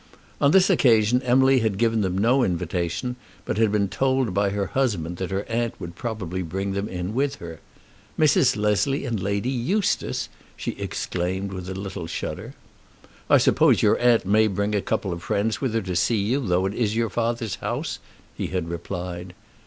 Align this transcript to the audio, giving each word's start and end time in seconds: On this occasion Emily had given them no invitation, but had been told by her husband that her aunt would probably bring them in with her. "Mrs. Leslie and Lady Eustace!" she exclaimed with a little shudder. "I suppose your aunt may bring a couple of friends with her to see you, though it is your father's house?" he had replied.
On 0.41 0.49
this 0.49 0.71
occasion 0.71 1.21
Emily 1.21 1.59
had 1.59 1.77
given 1.77 2.01
them 2.01 2.17
no 2.17 2.43
invitation, 2.43 3.17
but 3.45 3.59
had 3.59 3.71
been 3.71 3.87
told 3.87 4.33
by 4.33 4.49
her 4.49 4.65
husband 4.65 5.17
that 5.17 5.29
her 5.29 5.43
aunt 5.47 5.79
would 5.79 5.95
probably 5.95 6.41
bring 6.41 6.71
them 6.73 6.87
in 6.89 7.13
with 7.13 7.35
her. 7.35 7.59
"Mrs. 8.17 8.57
Leslie 8.57 9.05
and 9.05 9.19
Lady 9.21 9.51
Eustace!" 9.51 10.27
she 10.57 10.71
exclaimed 10.79 11.53
with 11.53 11.69
a 11.69 11.75
little 11.75 12.07
shudder. 12.07 12.55
"I 13.29 13.37
suppose 13.37 13.83
your 13.83 13.99
aunt 13.99 14.25
may 14.25 14.47
bring 14.47 14.73
a 14.73 14.81
couple 14.81 15.13
of 15.13 15.21
friends 15.21 15.61
with 15.61 15.75
her 15.75 15.83
to 15.83 15.95
see 15.95 16.17
you, 16.17 16.39
though 16.47 16.65
it 16.65 16.73
is 16.73 16.95
your 16.95 17.11
father's 17.11 17.57
house?" 17.57 17.99
he 18.35 18.47
had 18.47 18.69
replied. 18.69 19.35